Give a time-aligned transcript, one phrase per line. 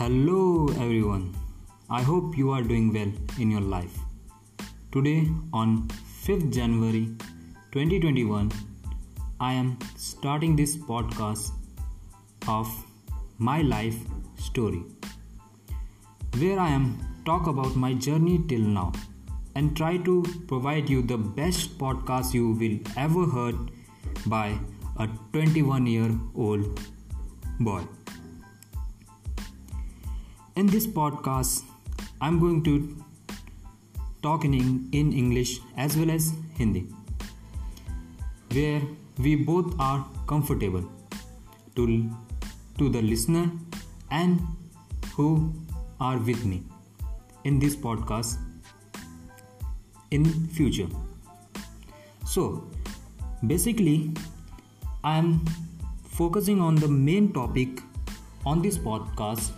[0.00, 1.24] Hello everyone.
[1.90, 3.98] I hope you are doing well in your life.
[4.92, 5.88] Today on
[6.26, 7.02] 5th January
[7.72, 8.50] 2021,
[9.40, 11.50] I am starting this podcast
[12.48, 12.72] of
[13.36, 13.98] my life
[14.38, 14.82] story
[16.38, 16.88] where I am
[17.26, 18.92] talk about my journey till now
[19.54, 23.70] and try to provide you the best podcast you will ever heard
[24.24, 24.58] by
[24.98, 26.80] a 21 year old
[27.58, 27.82] boy.
[30.56, 31.62] In this podcast,
[32.20, 32.96] I'm going to
[34.22, 36.86] talk in, in English as well as Hindi,
[38.52, 38.82] where
[39.18, 40.84] we both are comfortable
[41.76, 42.10] to,
[42.78, 43.50] to the listener
[44.10, 44.40] and
[45.14, 45.52] who
[46.00, 46.62] are with me
[47.44, 48.38] in this podcast
[50.10, 50.88] in future.
[52.24, 52.68] So
[53.46, 54.12] basically
[55.02, 55.42] i am
[56.04, 57.80] focusing on the main topic
[58.44, 59.52] on this podcast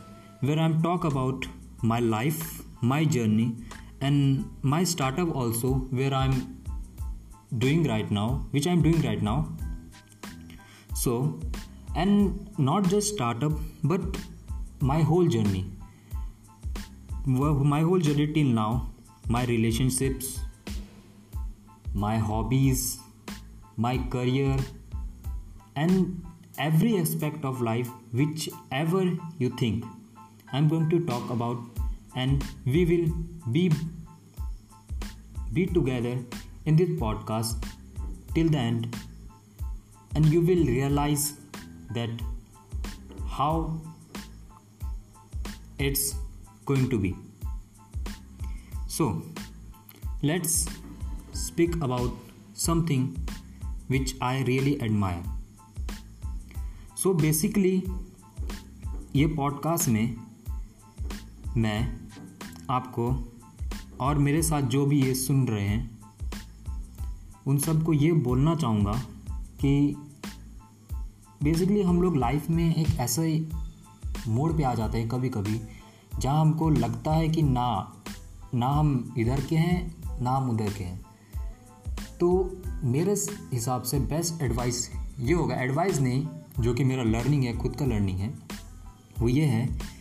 [0.46, 1.46] where i'm talk about
[1.82, 3.54] my life my journey
[4.00, 6.34] and my startup also where i'm
[7.58, 9.48] doing right now which i'm doing right now.
[10.94, 11.38] So
[11.94, 13.52] and not just startup
[13.84, 14.00] but
[14.80, 15.70] my whole journey.
[17.26, 18.90] My whole journey till now
[19.28, 20.40] my relationships
[21.94, 22.98] my hobbies
[23.76, 24.56] my career
[25.76, 26.24] and
[26.58, 29.04] every aspect of life whichever
[29.38, 29.84] you think
[30.53, 31.57] i'm going to talk about
[32.15, 33.07] and we will
[33.57, 33.65] be
[35.53, 36.15] be together
[36.65, 37.67] in this podcast
[38.33, 38.95] till the end
[40.15, 41.33] and you will realize
[41.93, 42.09] that
[43.37, 43.79] how
[45.79, 46.15] it's
[46.65, 47.15] going to be.
[48.87, 49.21] So,
[50.23, 50.65] let's
[51.33, 52.11] speak about
[52.53, 53.15] something
[53.87, 55.23] which I really admire.
[56.95, 57.75] So basically
[59.15, 60.15] ये podcast में
[61.56, 61.96] मैं,
[62.70, 63.32] आपको
[64.00, 65.98] और मेरे साथ जो भी ये सुन रहे हैं,
[67.46, 68.92] उन सबको ये बोलना चाहूँगा
[69.30, 69.96] कि
[71.42, 73.48] बेसिकली हम लोग लाइफ में एक ऐसे
[74.28, 75.60] मोड़ पे आ जाते हैं कभी कभी
[76.18, 77.96] जहाँ हमको लगता है कि ना
[78.54, 81.04] ना हम इधर के हैं, ना हम उधर के हैं।
[82.20, 83.12] तो मेरे
[83.52, 86.26] हिसाब से बेस्ट एडवाइस ये होगा। एडवाइस नहीं,
[86.60, 88.34] जो कि मेरा लर्निंग है, खुद का लर्निंग है,
[89.18, 89.92] वो ये है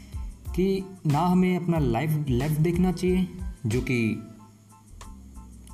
[0.55, 3.27] कि ना हमें अपना लाइफ लेफ़्ट देखना चाहिए,
[3.65, 4.27] जो कि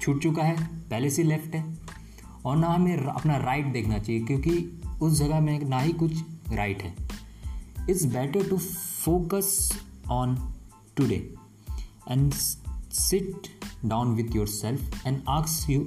[0.01, 1.77] छूट चुका है, पहले से लेफ़्ट है,
[2.45, 6.11] और ना हमें अपना राइट देखना चाहिए, क्योंकि उस जगह में ना ही कुछ
[6.51, 6.95] राइट है।
[7.89, 9.73] It's better to focus
[10.11, 10.37] on
[10.95, 11.21] today
[12.07, 12.33] and
[12.89, 13.49] sit
[13.87, 15.81] down with yourself and ask you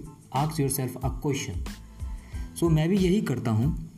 [0.68, 1.68] yourself a question.
[2.56, 3.89] So मैं भी यही करता हूँ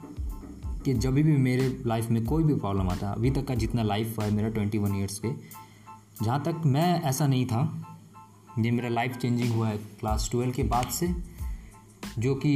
[0.85, 3.83] कि जब भी मेरे लाइफ में कोई भी प्रॉब्लम आता है अभी तक का जितना
[3.83, 5.33] लाइफ है मेरा ट्वेंटी वन ईयर्स के,
[6.25, 7.63] जहाँ तक मैं ऐसा नहीं था
[8.59, 11.09] ये मेरा लाइफ चेंजिंग हुआ है क्लास ट्वेल्व के बाद से,
[12.19, 12.55] जो कि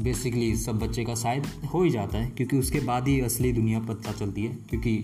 [0.00, 3.80] बेसिकली सब बच्चे का शायद हो ही जाता है, क्योंकि उसके बाद ही असली दुनिया
[3.80, 4.94] पता चलती है। क्योंकि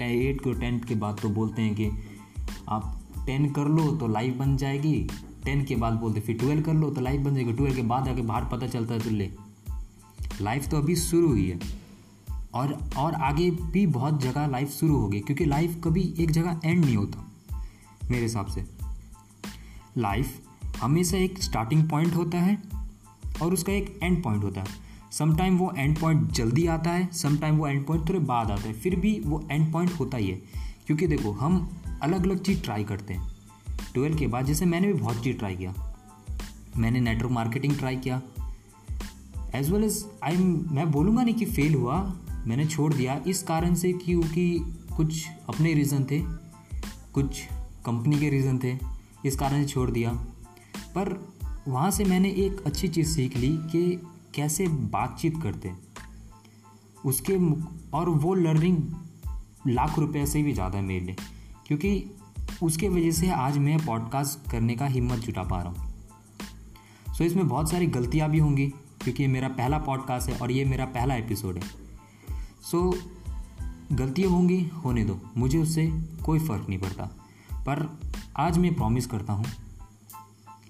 [0.00, 1.90] एट को टेंथ के बाद तो बोलते हैं कि
[2.68, 4.94] आप टेन कर लो तो लाइफ बन जाएगी
[5.44, 8.08] टेन के बाद बोलते फिर ट्वेल्व कर लो तो लाइफ बन जाएगी ट्वेल्व के बाद
[8.08, 9.30] आके बाहर पता चलता है तो ले
[10.40, 11.58] लाइफ तो अभी शुरू हुई है।
[12.54, 16.84] और और आगे भी बहुत जगह लाइफ शुरू होगी, क्योंकि लाइफ कभी एक जगह एंड
[16.84, 17.30] नहीं होता,
[18.10, 18.64] मेरे हिसाब से।
[19.98, 20.40] लाइफ
[20.80, 22.62] हमेशा एक स्टार्टिंग पॉइंट होता है
[23.42, 24.82] और उसका एक एंड पॉइंट होता है।
[25.12, 28.72] समटाइम वो एंड पॉइंट जल्दी आता है समटाइम वो एंड पॉइंट थोड़े बाद आता है,
[28.72, 30.36] फिर भी वो एंड पॉइंट होता ही है।
[30.86, 31.68] क्योंकि देखो, हम
[32.02, 33.28] अलग अलग चीज़ ट्राई करते हैं।
[33.94, 35.74] ट्वेल्व के बाद जैसे मैंने भी बहुत चीज़ ट्राई किया।
[36.76, 38.20] मैंने नेटवर्क मार्केटिंग ट्राई किया।
[39.54, 42.16] एज वेल एज आई मैं बोलूँगा नहीं कि फेल हुआ
[42.46, 44.46] मैंने छोड़ दिया। इस कारण से क्योंकि
[44.96, 46.20] कुछ अपने रीज़न थे,
[47.14, 47.42] कुछ
[47.86, 48.76] कंपनी के रीज़न थे,
[49.24, 50.12] इस कारण से छोड़ दिया।
[50.94, 51.12] पर
[51.68, 54.00] वहाँ से मैंने एक अच्छी चीज़ सीख ली कि
[54.34, 55.72] कैसे बातचीत करते
[57.04, 57.36] उसके
[57.96, 58.78] और वो लर्निंग
[59.66, 61.16] लाख रुपए से भी ज़्यादा है मेरे लिए
[61.66, 62.10] क्योंकि
[62.62, 67.46] उसके वजह से आज मैं पॉडकास्ट करने का हिम्मत जुटा पा रहा हूँ। सो इसमें
[67.48, 68.66] बहुत सारी गलतियाँ भी होंगी,
[69.02, 71.83] क्योंकि ये मेरा पहला पॉडकास्ट है और ये मेरा पहला एपिसोड है।
[72.70, 72.98] सो
[73.92, 77.04] गलतियाँ होंगी, होने दो। मुझे उससे कोई फ़र्क नहीं पड़ता।
[77.52, 78.00] पर
[78.36, 79.44] आज मैं प्रॉमिस करता हूँ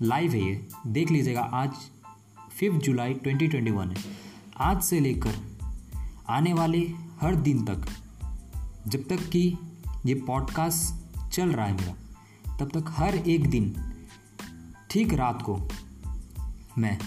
[0.02, 1.70] लाइव है ये। देख लीजिएगा, आज
[2.58, 4.04] फिफ्थ जुलाई 2021 है।
[4.58, 5.34] आज से लेकर
[6.28, 7.86] आने वाले हर दिन तक,
[8.88, 9.58] जब तक कि
[10.06, 11.94] ये पॉडकास्ट चल रहा है मेरा,
[12.56, 13.92] तब तक हर एक दिन,
[14.90, 15.68] ठीक रात को,
[16.78, 16.98] मैं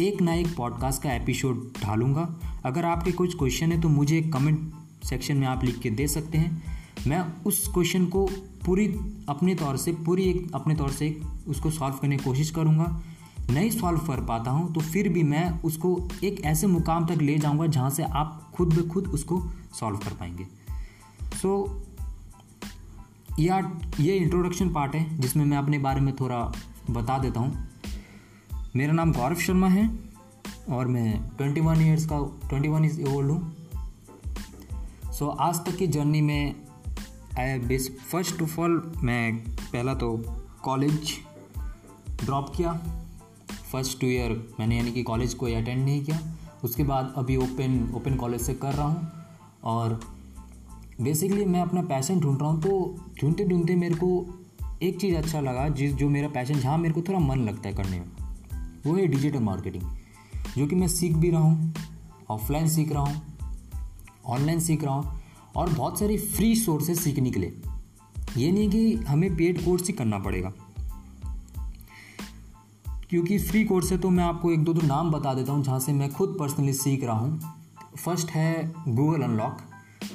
[0.00, 5.04] एक ना एक पॉडकास्ट का एपिसोड ढालूँगा। अगर आपके कुछ क्वेश्चन है तो मुझे कमेंट
[5.04, 6.62] सेक्शन में आप लिख के दे सकते हैं।
[7.06, 8.24] मैं उस क्वेश्चन को
[8.66, 8.86] पूरी
[9.28, 11.08] अपने तौर से पूरी एक अपने तौर से
[11.48, 12.86] उसको सॉल्व करने की कोशिश करूँगा।
[13.50, 17.38] नहीं सॉल्व कर पाता हूँ तो फिर भी मैं उसको एक ऐसे मुकाम तक ले
[17.38, 19.40] जाऊँगा जहाँ से आप खुद ब खुद उसको
[19.80, 20.46] सॉल्व कर पाएँगे।
[21.36, 23.60] सो so, या
[24.00, 26.40] ये इंट्रोडक्शन पार्ट है जिसमें मैं अपने बारे में थोड़ा
[26.90, 27.66] बता देता हूँ।
[28.76, 29.86] मेरा नाम गौरव शर्मा है।
[30.70, 32.18] और मैं ट्वेंटी वन ईयर्स का
[32.48, 36.54] ट्वेंटी वन ईयर ओल्ड हूँ। सो आज तक की जर्नी में
[37.38, 40.10] I base first of all मैं पहला तो
[40.62, 41.12] कॉलेज
[42.24, 42.72] ड्रॉप किया।
[43.72, 46.20] फ़र्स्ट टू ईयर मैंने यानी कि कॉलेज कोई अटेंड नहीं किया।
[46.64, 49.12] उसके बाद अभी ओपन ओपन कॉलेज से कर रहा हूँ।
[49.64, 50.00] और
[51.00, 54.26] बेसिकली मैं अपना पैशन ढूंढ रहा हूँ तो ढूंढते ढूंढते मेरे को
[54.82, 57.74] एक चीज़ अच्छा लगा, जिस, जो मेरा पैशन जहाँ मेरे को थोड़ा मन लगता है
[57.74, 58.06] करने में,
[58.86, 59.82] वो है डिजिटल मार्केटिंग
[60.56, 61.74] जो कि मैं सीख भी रहा हूँ
[62.30, 63.22] ऑफलाइन सीख रहा हूँ
[64.26, 65.20] ऑनलाइन सीख रहा हूँ
[65.56, 67.62] और बहुत सारी फ्री सोर्सेज सीखने के लिए।
[68.36, 70.52] ये नहीं कि हमें पेड कोर्स ही करना पड़ेगा।
[73.10, 75.80] क्योंकि फ्री कोर्स है तो मैं आपको एक दो दो नाम बता देता हूँ जहाँ
[75.80, 77.40] से मैं खुद पर्सनली सीख रहा हूँ।
[78.04, 79.58] फ़र्स्ट है गूगल अनलॉक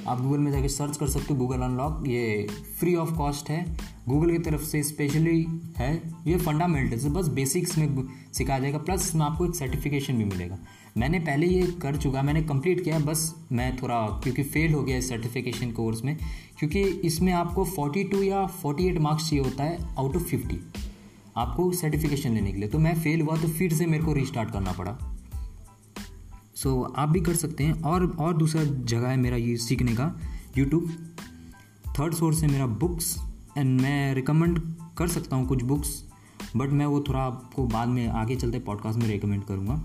[0.06, 2.46] आप गूगल में जाके सर्च कर सकते हो गूगल अनलॉक। ये
[2.80, 3.76] फ्री ऑफ़ कॉस्ट है।
[4.08, 5.46] गूगल की तरफ़ से स्पेशली
[5.76, 10.58] है। ये फंडामेंटल्स बस बेसिक्स में सिखाया जाएगा। प्लस इसमें आपको एक सर्टिफिकेशन भी मिलेगा।
[10.96, 14.82] मैंने पहले ये कर चुका, मैंने कंप्लीट किया है, बस मैं थोड़ा, क्योंकि फेल हो
[14.82, 16.16] गया इस सर्टिफिकेशन कोर्स में।
[16.58, 20.56] क्योंकि इसमें आपको 42 या 48 मार्क्स चाहिए होता है आउट ऑफ़ 50
[21.36, 24.50] आपको सर्टिफिकेशन लेने के लिए। तो मैं फेल हुआ तो फिर से मेरे को रिस्टार्ट
[24.50, 25.13] करना पड़ा।
[26.56, 29.94] सो so, आप भी कर सकते हैं। और और दूसरा जगह है मेरा ये सीखने
[29.94, 30.14] का
[30.58, 30.90] यूट्यूब
[31.98, 33.16] थर्ड सोर्स है मेरा बुक्स
[33.58, 34.60] एंड मैं रिकमेंड
[34.98, 36.02] कर सकता हूँ कुछ बुक्स
[36.56, 39.82] बट मैं वो थोड़ा आपको बाद में आगे चलते पॉडकास्ट में रिकमेंड करूँगा।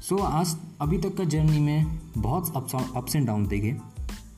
[0.00, 2.52] सो so, आज अभी तक का जर्नी में बहुत
[2.96, 3.76] अप्स एंड डाउन देखे।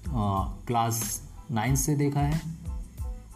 [0.08, 2.40] क्लास नाइन्थ से देखा है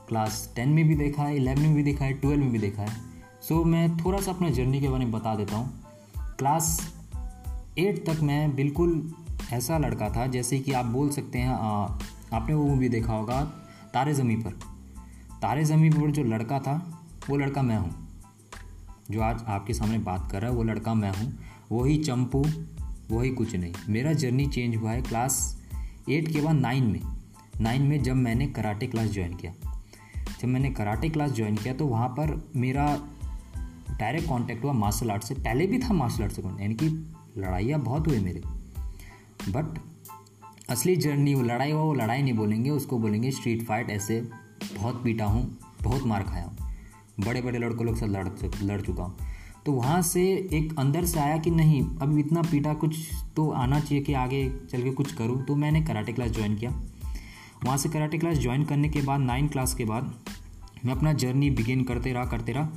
[0.08, 2.82] क्लास टेन में भी देखा है इलेवन में भी देखा है ट्वेल्व में भी देखा
[2.82, 2.96] है।
[3.42, 5.72] सो so, मैं थोड़ा सा अपना जर्नी के बारे में बता देता हूँ।
[6.38, 6.78] क्लास
[7.78, 9.14] एट तक मैं बिल्कुल
[9.52, 11.98] ऐसा लड़का था जैसे कि आप बोल सकते हैं आ,
[12.32, 13.42] आपने वो मूवी देखा होगा
[13.94, 14.50] तारे ज़मी पर।
[15.42, 17.00] तारे ज़मी पर जो लड़का था
[17.30, 18.08] वो लड़का मैं हूँ।
[19.10, 21.32] जो आज आपके सामने बात कर रहा है वो लड़का मैं हूँ।
[21.72, 22.44] वही चंपू
[23.10, 25.62] वही कुछ नहीं। मेरा जर्नी चेंज हुआ है क्लास
[26.10, 27.00] एट के बाद नाइन में।
[27.60, 29.52] नाइन में जब मैंने कराटे क्लास ज्वाइन किया।
[30.40, 32.86] जब मैंने कराटे क्लास ज्वाइन किया तो वहाँ पर मेरा
[33.90, 36.88] डायरेक्ट कांटेक्ट हुआ मार्शल आर्ट से। पहले भी था मार्शल आर्ट से। यानी कि
[37.38, 38.42] लड़ाइयाँ बहुत हुए मेरे।
[39.48, 39.78] बट
[40.70, 44.20] असली जर्नी वो लड़ाई हुआ, वो लड़ाई नहीं बोलेंगे, उसको बोलेंगे स्ट्रीट फाइट ऐसे
[44.76, 46.56] बहुत पीटा हूँ, बहुत मार खाया हूँ।
[47.20, 48.28] बड़े बड़े लड़कों लोग साथ लड़
[48.62, 49.16] लड़ चुका हूँ।
[49.66, 50.22] तो वहाँ से
[50.52, 52.96] एक अंदर से आया कि नहीं, अब इतना पीटा कुछ
[53.36, 56.70] तो आना चाहिए कि आगे चल के कुछ करूँ तो मैंने कराटे क्लास ज्वाइन किया।
[57.64, 60.12] वहाँ से कराटे क्लास ज्वाइन करने के बाद नाइन क्लास के बाद,
[60.84, 62.70] मैं अपना जर्नी बिगिन करते रहा करते रहा।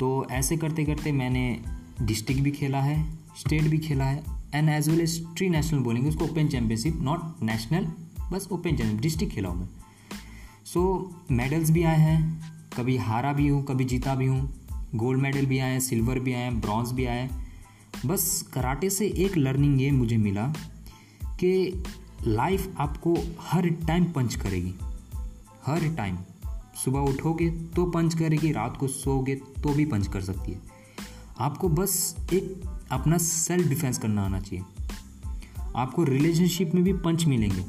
[0.00, 1.60] तो ऐसे करते करते मैंने
[2.02, 2.96] डिस्ट्रिक्ट भी खेला है
[3.36, 4.24] स्टेट भी खेला है
[4.54, 7.86] and as well as tree national बोलेंगे उसको ओपन चैम्पियनशिप नॉट नेशनल
[8.32, 9.68] बस ओपन चैम्पियन डिस्ट्रिक्ट खेला हूँ मैं।
[10.64, 12.20] सो so, मेडल्स भी आए हैं
[12.76, 14.62] कभी हारा भी हूँ कभी जीता भी हूँ
[14.94, 17.28] गोल्ड मेडल भी आए हैं सिल्वर भी आए हैं ब्रॉन्ज भी आए
[18.06, 20.46] बस कराटे से एक लर्निंग ये मुझे मिला
[21.40, 21.82] कि
[22.26, 24.74] लाइफ आपको हर टाइम पंच करेगी
[25.66, 26.18] हर टाइम
[26.84, 30.75] सुबह उठोगे तो पंच करेगी रात को सोओगे तो भी पंच कर सकती है।
[31.38, 34.64] आपको बस एक अपना सेल्फ डिफेंस करना आना चाहिए।
[35.76, 37.64] आपको रिलेशनशिप में भी पंच मिलेंगे।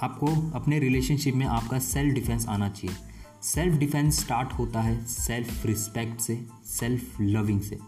[0.00, 2.96] आपको अपने रिलेशनशिप में आपका सेल्फ डिफेंस आना चाहिए।
[3.42, 7.78] सेल्फ डिफेंस स्टार्ट होता है सेल्फ रिस्पेक्ट से सेल्फ लविंग से।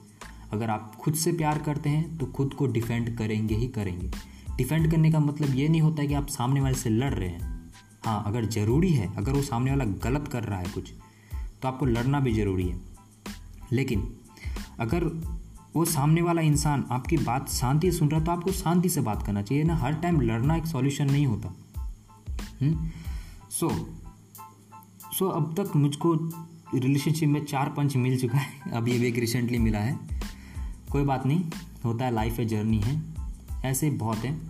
[0.52, 4.10] अगर आप खुद से प्यार करते हैं तो खुद को डिफेंड करेंगे ही करेंगे।
[4.56, 7.28] डिफेंड करने का मतलब ये नहीं होता है कि आप सामने वाले से लड़ रहे
[7.28, 7.72] हैं।
[8.04, 10.92] हाँ अगर ज़रूरी है, अगर वो सामने वाला गलत कर रहा है कुछ
[11.62, 12.80] तो आपको लड़ना भी ज़रूरी है।
[13.72, 14.16] लेकिन
[14.80, 15.04] अगर
[15.76, 19.26] वो सामने वाला इंसान आपकी बात शांति सुन रहा है तो आपको शांति से बात
[19.26, 22.90] करना चाहिए ना। हर टाइम लड़ना एक सॉल्यूशन नहीं होता। सो हम्म?
[23.50, 23.68] सो
[25.12, 26.14] so, so अब तक मुझको
[26.74, 29.98] रिलेशनशिप में चार पंच मिल चुका है। अभी भी एक रिसेंटली मिला है।
[30.92, 31.44] कोई बात नहीं
[31.84, 33.02] होता है लाइफ है जर्नी है।
[33.64, 34.40] ऐसे बहुत है।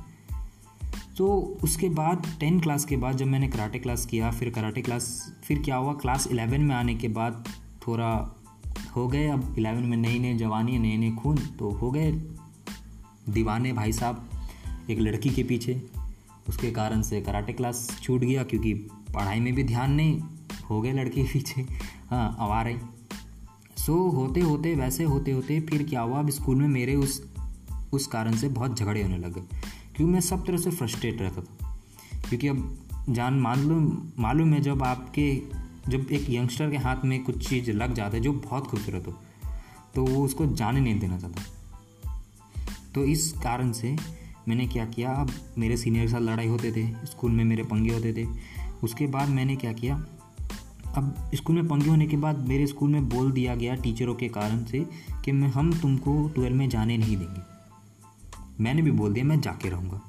[1.17, 5.35] तो उसके बाद टेन क्लास के बाद जब मैंने कराटे क्लास किया फिर कराटे क्लास
[5.45, 5.93] फिर क्या हुआ?
[5.93, 7.49] क्लास इलेवन में आने के बाद
[7.87, 8.34] थोड़ा
[8.97, 12.13] हो गए। अब इलेवन में नई नई जवानी नए नए खून तो हो गए।
[13.29, 14.29] दीवाने भाई साहब,
[14.91, 15.83] एक लड़की के पीछे।
[16.49, 18.75] उसके कारण से कराटे क्लास छूट गया, क्योंकि
[19.15, 20.21] पढ़ाई में भी ध्यान नहीं।
[20.71, 21.63] हो गए लड़के पीछे।
[22.11, 22.77] हाँ अब आ रही।
[23.77, 26.19] सो, होते होते, वैसे होते होते फिर क्या हुआ?
[26.19, 27.35] अब स्कूल में मेरे उस
[27.93, 29.41] उस कारण से बहुत झगड़े होने लगे
[29.97, 31.81] क्योंकि मैं सब तरह से फ्रस्ट्रेट रहता था।
[32.29, 32.79] क्योंकि अब
[33.09, 35.43] जान मालूम मालूम है जब आपके
[35.89, 39.13] जब एक यंगस्टर के हाथ में कुछ चीज़ लग जाता है जो बहुत खूबसूरत हो
[39.95, 41.43] तो वो उसको जाने नहीं देना चाहता।
[42.95, 43.97] तो इस कारण से
[44.49, 47.93] मैंने क्या किया, अब मेरे सीनियर के साथ लड़ाई होते थे, स्कूल में मेरे पंगे
[47.95, 48.27] होते थे।
[48.83, 49.95] उसके बाद मैंने क्या किया,
[50.95, 54.29] अब स्कूल में पंगे होने के बाद मेरे स्कूल में बोल दिया गया टीचरों के
[54.29, 54.85] कारण से
[55.25, 59.69] कि मैं, हम तुमको ट्वेल्व में जाने नहीं देंगे। मैंने भी बोल दिया, मैं जाके
[59.69, 60.01] रहूँगा।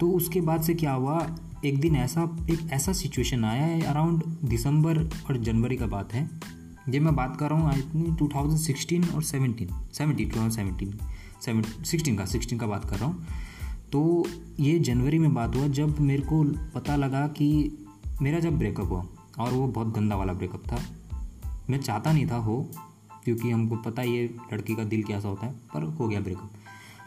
[0.00, 1.18] तो उसके बाद से क्या हुआ
[1.64, 6.28] एक दिन ऐसा, एक ऐसा सिचुएशन आया है अराउंड दिसंबर और जनवरी का बात है
[6.88, 10.36] ये मैं बात कर रहा हूँ, I think two thousand sixteen और seventeen seventeen two
[10.36, 10.98] thousand seventeen
[11.44, 13.26] seven sixteen का सिक्सटीन का बात कर रहा हूँ।
[13.92, 14.26] तो
[14.60, 16.42] ये जनवरी में बात हुआ, जब मेरे को
[16.74, 17.78] पता लगा कि
[18.22, 19.04] मेरा जब ब्रेकअप हुआ,
[19.38, 20.82] और वो बहुत गंदा वाला ब्रेकअप था,
[21.70, 22.60] मैं चाहता नहीं था हो,
[23.24, 26.50] क्योंकि हमको पता ही है लड़की का दिल कैसा होता है, पर हो गया ब्रेकअप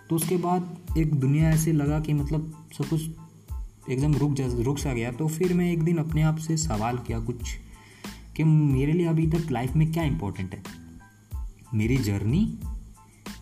[0.09, 3.01] तो उसके बाद एक दुनिया ऐसे लगा कि मतलब सब कुछ
[3.89, 6.97] एकदम रुक जा, रुक सा गया। तो फिर मैं एक दिन अपने आप से सवाल
[6.97, 7.55] किया कुछ
[8.35, 10.63] कि मेरे लिए अभी तक लाइफ में क्या इम्पोर्टेंट है?
[11.73, 12.59] मेरी जर्नी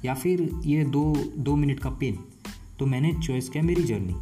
[0.06, 1.04] या फिर ये दो
[1.38, 2.18] दो मिनट का पेन
[2.80, 4.16] तो मैंने चॉइस किया मेरी जर्नी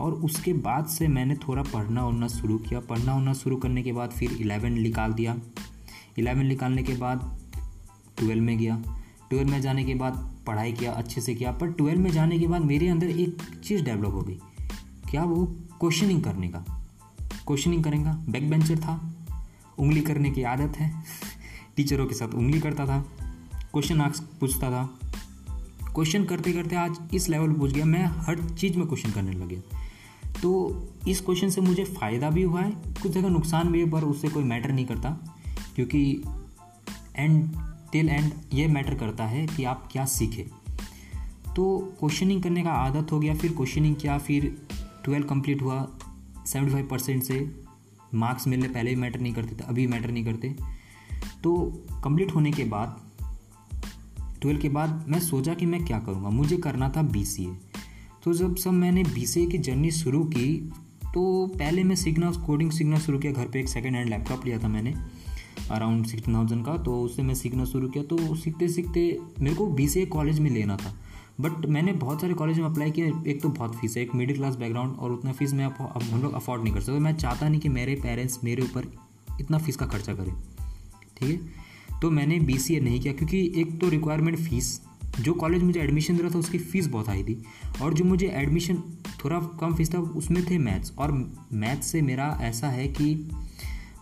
[0.00, 3.92] और उसके बाद से मैंने थोड़ा पढ़ना उड़ना शुरू किया। पढ़ना उड़ना शुरू करने के
[3.92, 5.36] बाद फिर इलेवन निकाल दिया।
[6.18, 7.38] इलेवन निकालने के बाद
[8.18, 8.82] ट्वेल्व में गया।
[9.30, 12.46] ट्वेल्व में जाने के बाद पढ़ाई किया, अच्छे से किया। पर ट्वेल्व में जाने के
[12.46, 14.38] बाद मेरे अंदर एक चीज़ डेवलप हो गई।
[15.10, 15.46] क्या वो
[15.80, 16.58] क्वेश्चनिंग करने का?
[17.46, 19.14] क्वेश्चनिंग करेंगे। बैक बेंचर था।
[19.78, 21.02] उंगली करने की आदत है।
[21.76, 23.00] टीचरों के साथ उंगली करता था।
[23.72, 24.98] क्वेश्चन आंसर पूछता था।
[25.94, 29.48] क्वेश्चन करते करते आज इस लेवल पूछ गया। मैं हर चीज़ में क्वेश्चन करने लग
[29.48, 29.78] गया।
[30.42, 30.76] तो
[31.08, 32.70] इस क्वेश्चन से मुझे फ़ायदा भी हुआ है।
[33.02, 35.10] कुछ जगह नुकसान भी है, पर उससे कोई मैटर नहीं करता।
[35.74, 36.22] क्योंकि
[37.16, 37.50] एंड
[37.92, 40.76] टिल एंड ये मैटर करता है कि आप क्या सीखें।
[41.56, 44.66] तो क्वेश्चनिंग करने का आदत हो गया। फिर क्वेश्चनिंग किया। फिर
[45.04, 45.86] ट्वेल्व कंप्लीट हुआ,
[46.46, 47.48] सेवेंटी फाइव परसेंट से
[48.14, 50.54] मार्क्स मिलने पहले भी मैटर नहीं करते थे, अभी मैटर नहीं करते।
[51.42, 51.56] तो
[52.04, 53.00] कंप्लीट होने के बाद,
[54.40, 56.30] ट्वेल्व के बाद मैं सोचा कि मैं क्या करूँगा?
[56.30, 57.56] मुझे करना था बी सी ए
[58.24, 60.48] तो जब सब मैंने बी सी ए की जर्नी शुरू की
[61.04, 64.58] तो पहले मैं सीखना कोडिंग सीखना शुरू किया, घर पे एक सेकेंड हैंड लैपटॉप लिया
[64.58, 64.94] था मैंने
[65.70, 69.02] अराउंड सिक्सटीन थाउज़ेंड का तो उससे मैं सीखना शुरू किया। तो सीखते सीखते
[69.40, 70.94] मेरे को बी सी ए कॉलेज में लेना था।
[71.40, 74.36] बट मैंने बहुत सारे कॉलेज में अप्लाई किया, एक तो बहुत फ़ीस है, एक मिडिल
[74.36, 77.60] क्लास बैकग्राउंड और उतना फ़ीस मैं हम लोग अफोर्ड नहीं कर सकते। मैं चाहता नहीं
[77.60, 78.92] कि मेरे पेरेंट्स मेरे ऊपर
[79.40, 80.34] इतना फ़ीस का खर्चा करें।
[81.16, 82.00] ठीक है?
[82.00, 84.80] तो मैंने बी सी ए नहीं किया क्योंकि एक तो रिक्वायरमेंट फ़ीस
[85.20, 87.42] जो कॉलेज मुझे एडमिशन दे रहा था, उसकी फ़ीस बहुत हाई थी।
[87.82, 88.82] और जो मुझे एडमिशन
[89.24, 91.12] थोड़ा कम फ़ीस था, उसमें थे मैथ्स और
[91.52, 93.14] मैथ्स से मेरा ऐसा है कि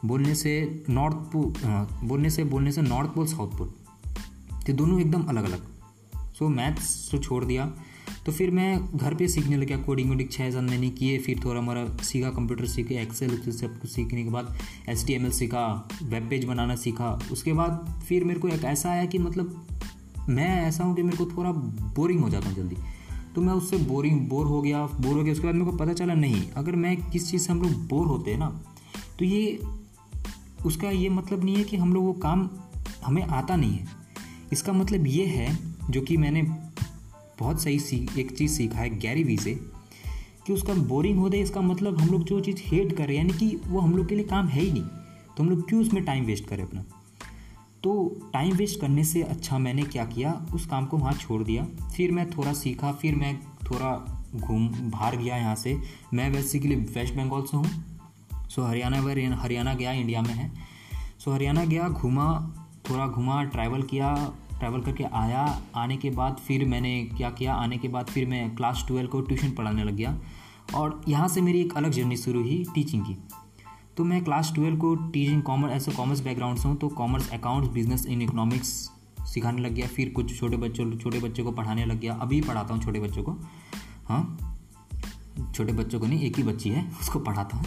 [0.05, 1.37] बोलने से नॉर्थ
[2.05, 3.73] बोलने से बोलने से नॉर्थ पोल साउथ पोल
[4.67, 5.68] तो दोनों एकदम अलग अलग
[6.39, 7.67] सो मैथ्स तो छोड़ दिया।
[8.27, 11.61] तो फिर मैं घर पे सीखने लगा कोडिंग वोडिंग छः साल मैंने किए। फिर थोड़ा
[11.61, 14.55] हमारा सीखा कंप्यूटर सीखे एक्सेल सब कुछ सीखने के बाद
[14.89, 19.19] एच सीखा वेब पेज बनाना सीखा। उसके बाद फिर मेरे को एक ऐसा आया कि
[19.19, 19.67] मतलब
[20.29, 22.77] मैं ऐसा हूँ कि मेरे को थोड़ा बोरिंग हो जाता हूँ जल्दी।
[23.35, 25.93] तो मैं उससे बोरिंग बोर हो गया। बोर हो गया। उसके बाद मेरे को पता
[25.93, 28.49] चला, नहीं, अगर मैं किस चीज़ से हम लोग बोर होते हैं ना
[29.19, 29.61] तो ये,
[30.67, 32.49] उसका ये मतलब नहीं है कि हम लोग वो काम
[33.05, 33.87] हमें आता नहीं है।
[34.53, 36.43] इसका मतलब ये है जो कि मैंने
[37.39, 39.55] बहुत सही सी, एक चीज़ सीखा है गैरी वी से,
[40.47, 43.25] कि उसका बोरिंग हो दे इसका मतलब हम लोग जो चीज़ हेट कर रहे हैं,
[43.25, 44.83] यानी कि वो हम लोग के लिए काम है ही नहीं।
[45.37, 46.85] तो हम लोग क्यों उसमें टाइम वेस्ट करें अपना?
[47.83, 50.47] तो टाइम वेस्ट करने से अच्छा मैंने क्या किया?
[50.55, 51.67] उस काम को वहाँ छोड़ दिया।
[51.97, 55.81] फिर मैं थोड़ा सीखा, फिर मैं थोड़ा घूम, बाहर गया यहाँ से।
[56.15, 57.67] मैं बेसिकली वेस्ट बंगाल से हूँ।
[58.49, 58.97] सो हरियाणा
[59.37, 60.53] हरियाणा गया इंडिया में है।
[61.19, 62.55] सो हरियाणा गया, घूमा,
[62.91, 65.45] थोड़ा घूमा ट्रैवल किया ट्रैवल करके आया।
[65.77, 67.55] आने के बाद फिर मैंने क्या किया?
[67.55, 70.17] आने के बाद फिर मैं क्लास ट्वेल्व को ट्यूशन पढ़ाने लग गया।
[70.75, 73.17] और यहाँ से मेरी एक अलग जर्नी शुरू हुई टीचिंग की।
[73.97, 77.69] तो मैं क्लास ट्वेल्व को टीचिंग कॉमर्स ऐसे कॉमर्स बैकग्राउंड से हूँ तो commerce accounts
[77.69, 78.69] business in economics
[79.33, 82.75] सिखाने लग गया। फिर कुछ छोटे बच्चों छोटे बच्चों को पढ़ाने लग गया। अभी पढ़ाता
[82.75, 83.33] हूँ छोटे बच्चों को।
[84.09, 84.39] हाँ?
[85.55, 87.65] छोटे बच्चों को नहीं, एक ही बच्ची है, उसको पढ़ाता हूँ।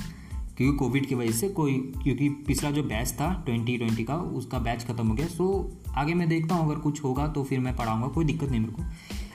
[0.57, 4.59] क्योंकि कोविड की वजह से कोई, क्योंकि पिछला जो बैच था ट्वेंटी ट्वेंटी का, उसका
[4.59, 7.75] बैच ख़त्म हो गया। सो आगे मैं देखता हूँ, अगर कुछ होगा तो फिर मैं
[7.75, 8.83] पढ़ाऊँगा, कोई दिक्कत नहीं मेरे को।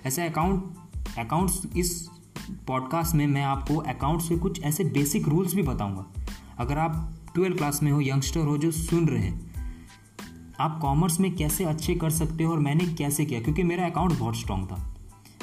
[0.07, 2.09] ऐसे अकाउंट अकाउंट्स इस
[2.67, 6.07] पॉडकास्ट में मैं आपको अकाउंट्स के कुछ ऐसे बेसिक रूल्स भी बताऊँगा।
[6.59, 9.47] अगर आप ट्वेल्थ क्लास में हो यंगस्टर हो, जो सुन रहे हैं,
[10.61, 13.41] आप कॉमर्स में कैसे अच्छे कर सकते हो और मैंने कैसे किया?
[13.41, 14.95] क्योंकि मेरा अकाउंट बहुत स्ट्रांग था।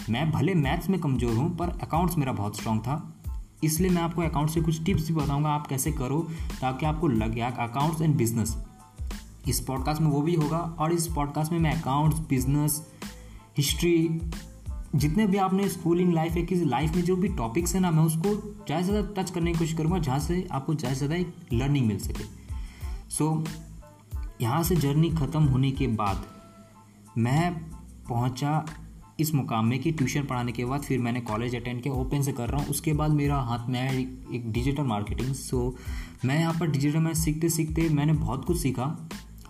[0.09, 2.95] मैं भले मैथ्स में कमज़ोर हूँ, पर अकाउंट्स मेरा बहुत स्ट्रांग था।
[3.63, 6.27] इसलिए मैं आपको अकाउंट से कुछ टिप्स भी बताऊँगा आप कैसे करो
[6.61, 8.57] ताकि आपको लग लगे अकाउंट्स एंड बिज़नेस
[9.47, 12.87] इस पॉडकास्ट में वो भी होगा और इस पॉडकास्ट में मैं अकाउंट्स बिज़नेस
[13.57, 14.21] हिस्ट्री
[14.95, 18.03] जितने भी आपने स्कूलिंग लाइफ है किसी लाइफ में जो भी टॉपिक्स हैं ना मैं
[18.03, 18.29] उसको
[18.65, 21.87] ज़्यादा से ज़्यादा टच करने की कोशिश करूँगा जहाँ से आपको ज़्यादा से ज़्यादा लर्निंग
[21.87, 22.23] मिल सके।
[23.09, 23.49] सो so,
[24.41, 26.25] यहाँ से जर्नी ख़त्म होने के बाद
[27.17, 27.53] मैं
[28.09, 28.65] पहुँचा
[29.23, 32.31] इस मुकाम में कि ट्यूशन पढ़ाने के बाद फिर मैंने कॉलेज अटेंड किया ओपन से
[32.31, 35.75] कर रहा हूँ। उसके बाद मेरा हाथ में एक, एक डिजिटल मार्केटिंग। सो
[36.25, 38.85] मैं यहाँ पर डिजिटल में सीखते सीखते मैंने बहुत कुछ सीखा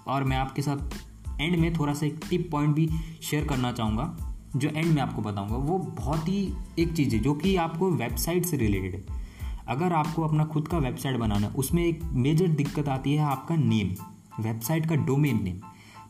[0.08, 2.90] और मैं आपके साथ एंड में थोड़ा सा एक टिप पॉइंट भी
[3.22, 7.34] शेयर करना चाहूँगा जो एंड में आपको बताऊँगा। वो बहुत ही एक चीज़ है जो
[7.34, 9.22] कि आपको वेबसाइट से रिलेटेड है।
[9.68, 13.56] अगर आपको अपना खुद का वेबसाइट बनाना है उसमें एक मेजर दिक्कत आती है आपका
[13.56, 13.96] नेम
[14.40, 15.60] वेबसाइट का डोमेन नेम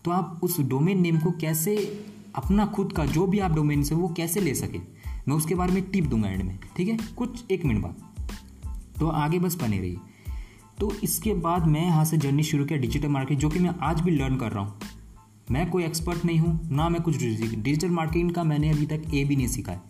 [0.06, 1.76] तो आप उस डोमेन नेम को कैसे
[2.36, 4.80] अपना खुद का जो भी आप डोमेन से वो कैसे ले सके?
[5.28, 6.98] मैं उसके बारे में टिप दूँगा एंड में, ठीक है?
[7.18, 9.98] कुछ एक मिनट बाद। तो आगे बस बने रही
[10.80, 14.02] तो इसके बाद मैं यहाँ से जर्नी शुरू किया डिजिटल मार्केट जो कि मैं आज
[14.02, 14.80] भी लर्न कर रहा हूँ।
[15.52, 19.24] मैं कोई एक्सपर्ट नहीं हूँ, ना मैं कुछ डिजिटल मार्केटिंग का मैंने अभी तक ए
[19.24, 19.82] भी नहीं सीखा है।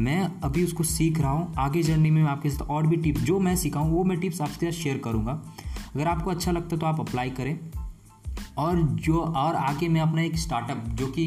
[0.00, 3.38] मैं अभी उसको सीख रहा हूँ। आगे जर्नी में आपके साथ और भी टिप्स जो
[3.40, 5.32] मैं सीखा हूँ, वो मैं टिप्स आपके साथ शेयर करूँगा।
[5.94, 7.58] अगर आपको अच्छा लगता है तो आप अप्लाई करें।
[8.58, 11.26] और जो, और आगे मैं अपना एक स्टार्टअप जो कि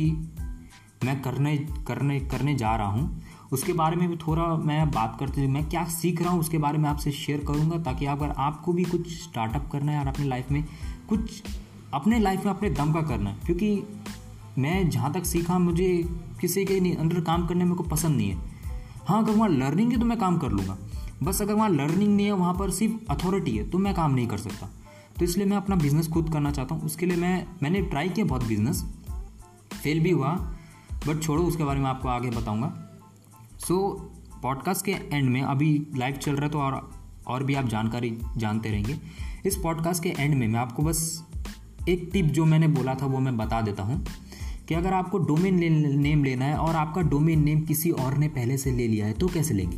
[1.03, 1.55] मैं करने
[1.87, 3.21] करने करने जा रहा हूँ,
[3.51, 6.57] उसके बारे में भी थोड़ा मैं बात करते हुए मैं क्या सीख रहा हूँ, उसके
[6.57, 10.27] बारे में आपसे शेयर करूँगा ताकि अगर आपको भी कुछ स्टार्टअप करना है और अपनी
[10.27, 10.63] लाइफ में
[11.09, 11.41] कुछ,
[11.93, 13.83] अपने लाइफ में अपने दम का करना है, क्योंकि
[14.57, 16.03] मैं जहाँ तक सीखा, मुझे
[16.41, 18.55] किसी के अंडर काम करने में को पसंद नहीं है।
[19.07, 20.77] हाँ अगर वहाँ लर्निंग है तो मैं काम कर लूँगा,
[21.23, 24.27] बस अगर वहाँ लर्निंग नहीं है, वहाँ पर सिर्फ़ अथॉरिटी है तो मैं काम नहीं
[24.27, 24.69] कर सकता।
[25.19, 28.25] तो इसलिए मैं अपना बिज़नेस खुद करना चाहता हूँ। उसके लिए मैं मैंने ट्राई किया
[28.25, 28.83] बहुत बिज़नेस
[29.83, 30.35] फेल भी हुआ
[31.07, 32.99] बट छोड़ो उसके बारे में आपको आगे बताऊँगा।
[33.59, 36.91] सो so, पॉडकास्ट के एंड में अभी लाइव चल रहा है तो और
[37.27, 38.99] और भी आप जानकारी जानते रहेंगे।
[39.45, 41.23] इस पॉडकास्ट के एंड में मैं आपको बस
[41.89, 44.05] एक टिप जो मैंने बोला था वो मैं बता देता हूँ
[44.67, 48.27] कि अगर आपको डोमेन ले, नेम लेना है और आपका डोमेन नेम किसी और ने
[48.27, 49.77] पहले से ले लिया है तो कैसे लेंगे?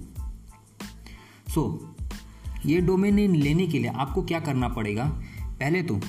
[1.53, 1.88] सो so,
[2.65, 5.05] ये डोमेन नेम लेने के लिए आपको क्या करना पड़ेगा?
[5.49, 5.99] पहले तो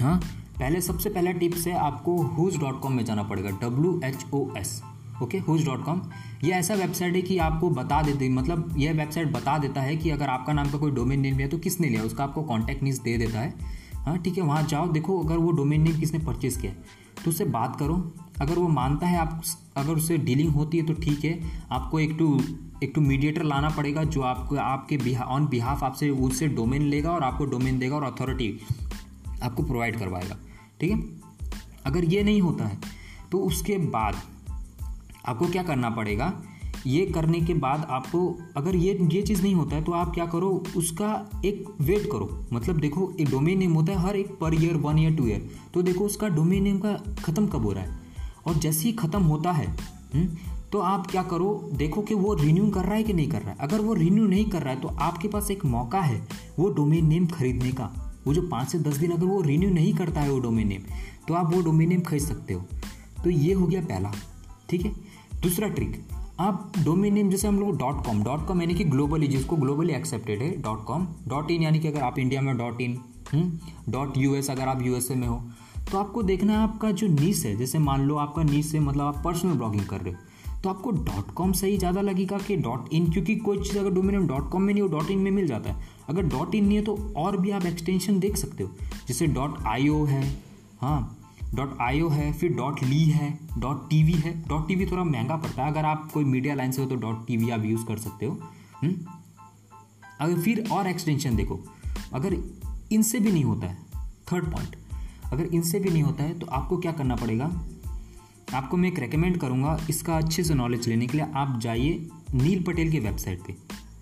[0.00, 0.16] हाँ
[0.58, 4.46] पहले सबसे पहला टिप्स है आपको हुज डॉट कॉम में जाना पड़ेगा W H O
[4.58, 4.80] S
[5.22, 6.00] okay who's dot com
[6.44, 10.10] यह ऐसा वेबसाइट है कि आपको बता देते मतलब यह वेबसाइट बता देता है कि
[10.10, 13.00] अगर आपका नाम का कोई डोमेन नेम लिया तो किसने लिया, उसका आपको कॉन्टैक्ट नीस
[13.00, 13.54] दे देता है।
[13.94, 16.72] हाँ ठीक है, वहाँ जाओ, देखो अगर वो डोमेन नेम किसने परचेज किया
[17.24, 17.96] तो उससे बात करो
[18.40, 19.42] अगर वो मानता है आप
[19.76, 21.38] अगर उससे डीलिंग होती है तो ठीक है।
[21.70, 22.40] आपको एक टू
[22.82, 27.22] एक टू मीडिएटर लाना पड़ेगा जो आपको आपके ऑन बिहाफ आपसे उससे डोमेन लेगा और
[27.22, 28.58] आपको डोमेन देगा और अथॉरिटी
[29.42, 30.36] आपको प्रोवाइड करवाएगा।
[30.80, 31.02] ठीक है?
[31.86, 32.78] अगर ये नहीं होता है
[33.32, 34.16] तो उसके बाद
[35.26, 36.32] आपको क्या करना पड़ेगा?
[36.86, 38.20] ये करने के बाद आपको
[38.56, 40.48] अगर ये ये चीज़ नहीं होता है तो आप क्या करो?
[40.76, 44.76] उसका एक वेट करो। मतलब देखो, एक डोमेन नेम होता है, हर एक per year
[44.76, 48.07] one year two year तो देखो, उसका डोमेन नेम का ख़त्म कब हो रहा है?
[48.48, 50.26] और जैसे ही ख़त्म होता है हम्म,
[50.72, 53.50] तो आप क्या करो देखो कि वो रिन्यू कर रहा है कि नहीं कर रहा
[53.50, 56.20] है। अगर वो रिन्यू नहीं कर रहा है तो आपके पास एक मौका है
[56.58, 57.92] वो डोमेन नेम खरीदने का।
[58.26, 60.82] वो जो पाँच से दस दिन अगर वो रिन्यू नहीं करता है वो डोमेन नेम
[61.28, 62.64] तो आप वो डोमेन नेम खरीद सकते हो।
[63.24, 64.12] तो ये हो गया पहला
[64.70, 64.92] ठीक है?
[65.42, 66.02] दूसरा ट्रिक
[66.40, 69.92] आप डोमेन नेम जैसे हम लोग डॉट कॉम डॉट कॉम यानी कि ग्लोबली जिसको ग्लोबली
[69.92, 72.98] एक्सेप्टेड है डॉट कॉम डॉट इन यानी कि अगर आप इंडिया में dot in
[73.88, 75.42] dot U S अगर आप यूएसए में हो
[75.92, 79.04] तो आपको देखना है आपका जो नीस है, जैसे मान लो आपका नीस है मतलब
[79.04, 82.88] आप पर्सनल ब्लॉगिंग कर रहे हो तो आपको डॉट कॉम सही ज़्यादा लगेगा कि डॉट
[82.92, 85.46] इन क्योंकि कोई चीज़ अगर डोमेन डॉट कॉम में नहीं हो डॉट इन में मिल
[85.46, 88.70] जाता है अगर डॉट इन नहीं है तो और भी आप एक्सटेंशन देख सकते हो,
[89.08, 90.22] जैसे डॉट आई ओ है
[90.80, 91.18] हाँ
[91.54, 94.86] डॉट आई ओ है, फिर डॉट ली है डॉट टी वी है डॉट टी वी
[94.86, 97.50] थोड़ा महँगा पड़ता है, अगर आप कोई मीडिया लाइन से हो तो डॉट टी वी
[97.50, 98.90] आप यूज़ कर सकते हो हुँ?
[98.90, 98.96] हम्म?
[100.20, 101.60] अगर फिर और एक्सटेंशन देखो,
[102.12, 102.36] अगर
[102.92, 103.78] इनसे भी नहीं होता है
[104.32, 104.76] थर्ड पॉइंट
[105.32, 107.50] अगर इनसे भी नहीं होता है तो आपको क्या करना पड़ेगा?
[108.54, 112.62] आपको मैं एक रेकमेंड करूँगा इसका अच्छे से नॉलेज लेने के लिए आप जाइए नील
[112.62, 113.54] पटेल की वेबसाइट पे।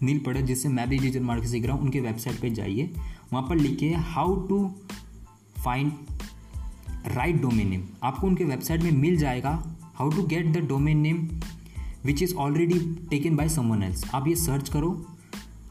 [0.03, 2.91] नील पटेल, जिससे मैं भी डिजिटल मार्केट सीख रहा हूँ, उनके वेबसाइट पे जाइए।
[3.33, 4.71] वहाँ पर लिखिए how to
[5.65, 5.93] find
[7.07, 9.51] right domain name आपको उनके वेबसाइट में मिल जाएगा
[9.95, 11.29] how to get the domain name
[12.05, 12.79] which is already
[13.11, 15.16] taken by someone else आप ये सर्च करो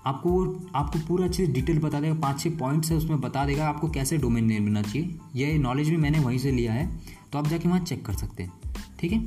[0.06, 3.46] आपको वो आपको पूरा अच्छे से डिटेल बता देगा पाँच छः पॉइंट्स है उसमें बता
[3.46, 6.86] देगा आपको कैसे डोमेन नेम लेना चाहिए। ये नॉलेज भी मैंने वहीं से लिया है
[7.32, 8.52] तो आप जाके वहाँ चेक कर सकते हैं
[9.00, 9.26] ठीक है?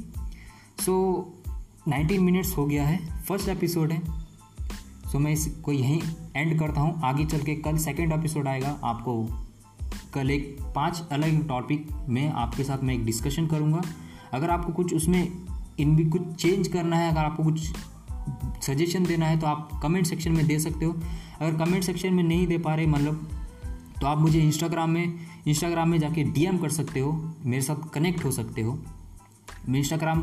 [0.81, 0.95] सो
[1.88, 6.01] नाइनटीन मिनट्स हो गया है फ़र्स्ट एपिसोड है। सो so, मैं इसको यहीं
[6.37, 9.23] एंड करता हूँ। आगे चल के कल सेकेंड एपिसोड आएगा आपको
[10.14, 13.83] कल एक पाँच अलग टॉपिक में आपके साथ मैं एक डिस्कशन करूँगा।
[14.33, 15.33] अगर आपको कुछ उसमें
[15.79, 17.73] इन भी कुछ चेंज करना है अगर आपको कुछ
[18.62, 20.93] सजेशन देना है तो आप कमेंट सेक्शन में दे सकते हो।
[21.41, 23.29] अगर कमेंट सेक्शन में नहीं दे पा रहे मतलब
[24.01, 27.12] तो आप मुझे इंस्टाग्राम में इंस्टाग्राम में जाके डीएम कर सकते हो,
[27.45, 28.79] मेरे साथ कनेक्ट हो सकते हो।
[29.69, 30.23] इंस्टाग्राम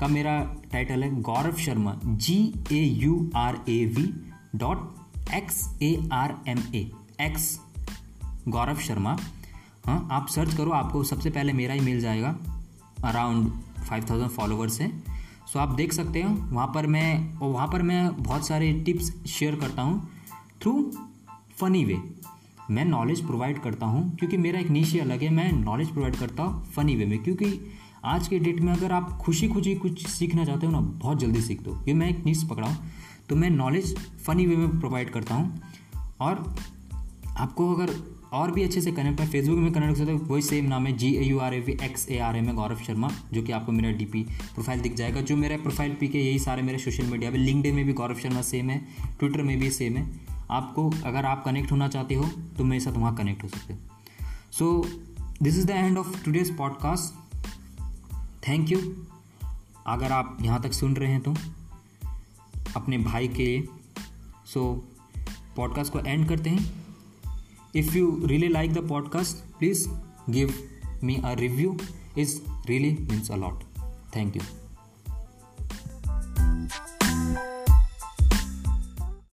[0.00, 0.40] का मेरा
[0.72, 2.36] टाइटल है Gaurav Sharma G
[2.72, 4.04] A U R A V
[4.54, 6.90] dot X A R M A
[7.20, 7.58] X
[8.48, 9.16] Gaurav Sharma.
[9.86, 12.36] हाँ आप सर्च करो, आपको सबसे पहले मेरा ही मिल जाएगा।
[13.04, 14.90] अराउंड फाइव थाउज़ेंड फॉलोवर्स हैं।
[15.54, 19.10] सो आप देख सकते हो, वहाँ पर मैं, और वहाँ पर मैं बहुत सारे टिप्स
[19.26, 20.08] शेयर करता हूँ
[20.62, 20.72] थ्रू
[21.60, 21.98] फ़नी वे
[22.70, 26.42] मैं नॉलेज प्रोवाइड करता हूँ, क्योंकि मेरा एक नीचे अलग है, मैं नॉलेज प्रोवाइड करता
[26.42, 27.60] हूँ फ़नी वे में, क्योंकि
[28.04, 31.40] आज के डेट में अगर आप खुशी खुशी कुछ सीखना चाहते हो ना, बहुत जल्दी
[31.40, 32.90] सीख दो। ये मैं एक नीच पकड़ा हूँ
[33.28, 35.60] तो मैं नॉलेज फ़नी वे में प्रोवाइड करता हूँ।
[36.20, 36.54] और
[37.36, 37.94] आपको अगर
[38.34, 40.86] और भी अच्छे से कनेक्ट है। फेसबुक में कनेक्ट हो सकते हो। वही सेम नाम
[40.86, 43.42] है G A U R A V X A R M है गौरव शर्मा, जो
[43.42, 44.22] कि आपको मेरा डी पी
[44.54, 47.72] प्रोफ़ाइल दिख जाएगा। जो मेरा प्रोफ़ाइल पी के यही सारे मेरे सोशल मीडिया पे। लिंकड
[47.72, 48.78] में भी गौरव शर्मा सेम है।
[49.18, 50.06] ट्विटर में भी सेम है।
[50.50, 53.78] आपको, अगर आप कनेक्ट होना चाहते हो तो मेरे साथ वहाँ कनेक्ट हो सकते हो।
[54.52, 54.86] So
[55.42, 57.38] this is the end of today's podcast
[58.48, 58.78] thank you
[59.86, 61.34] अगर आप यहाँ तक सुन रहे हैं तो
[62.76, 63.68] अपने भाई के लिए।
[64.46, 64.84] सो
[65.56, 66.83] पॉडकास्ट को एंड करते हैं।
[67.74, 69.88] If you really like the podcast please
[70.30, 70.54] give
[71.02, 71.76] me a review.
[72.16, 72.28] It
[72.68, 73.64] really means a lot.
[74.12, 74.63] Thank you